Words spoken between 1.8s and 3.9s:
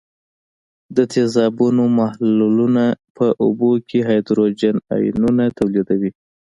محلولونه په اوبو